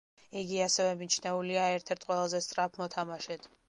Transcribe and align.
იგი 0.39 0.57
ასევე 0.67 0.95
მიჩნეულია 1.03 1.69
ერთ-ერთ 1.77 2.11
ყველაზე 2.11 2.45
სწრაფ 2.49 2.85
მოთამაშედ. 2.85 3.53